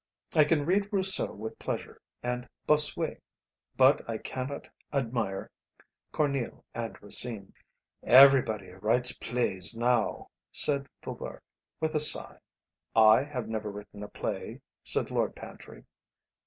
[0.35, 3.21] I can read Rousseau with pleasure, and Bossuet;
[3.77, 5.51] but I cannot admire
[6.11, 7.53] Corneille and Racine."
[8.01, 11.43] "Everybody writes plays now," said Faubourg,
[11.79, 12.39] with a sigh.
[12.95, 15.85] "I have never written a play," said Lord Pantry.